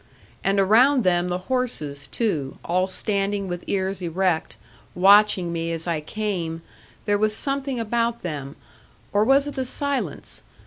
And 0.43 0.59
around 0.59 1.03
them 1.03 1.29
the 1.29 1.37
horses, 1.45 2.07
too, 2.07 2.57
all 2.65 2.87
standing 2.87 3.47
with 3.47 3.63
ears 3.67 4.01
erect, 4.01 4.57
watching 4.95 5.53
me 5.53 5.71
as 5.71 5.85
I 5.85 6.01
came 6.01 6.63
there 7.05 7.19
was 7.19 7.35
something 7.35 7.79
about 7.79 8.23
them; 8.23 8.55
or 9.13 9.23
was 9.23 9.45
it 9.45 9.53
the 9.53 9.63
silence? 9.63 10.41